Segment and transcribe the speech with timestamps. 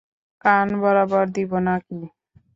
[0.45, 1.99] কান বরাবর দিব না-কি!